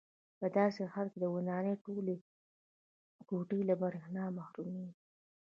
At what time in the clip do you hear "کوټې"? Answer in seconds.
3.29-3.59